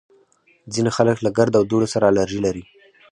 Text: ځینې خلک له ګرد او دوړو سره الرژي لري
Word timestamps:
ځینې 0.73 0.91
خلک 0.97 1.17
له 1.21 1.29
ګرد 1.37 1.53
او 1.59 1.63
دوړو 1.69 1.87
سره 1.93 2.05
الرژي 2.09 2.39
لري 2.45 2.63